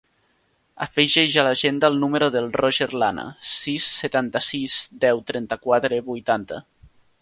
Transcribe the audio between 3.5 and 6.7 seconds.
sis, setanta-sis, deu, trenta-quatre, vuitanta.